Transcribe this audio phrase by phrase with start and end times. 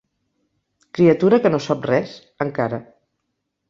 [0.97, 2.19] Criatura que no sap res,
[2.51, 2.85] encara.